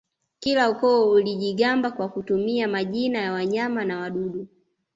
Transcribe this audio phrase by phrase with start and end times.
[0.39, 4.47] Kila ukoo ulijigamba kwa kutumia majina ya wanyama na wadudu